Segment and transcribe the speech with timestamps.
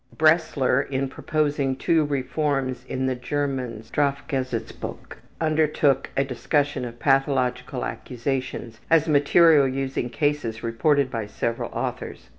[0.17, 8.79] Bresler in proposing two reforms in the German ``Strafgesetzbuch'' undertook a discussion of pathological accusations,
[8.89, 12.29] as material using cases reported by several authors.